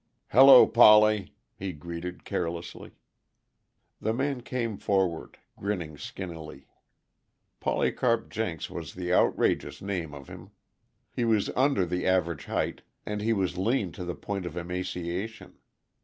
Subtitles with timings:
[0.31, 2.93] "Hello, Polly," he greeted carelessly.
[3.99, 6.65] The man came forward, grinning skinnily.
[7.59, 10.49] Polycarp Jenks was the outrageous name of him.
[11.11, 15.59] He was under the average height, and he was lean to the point of emaciation.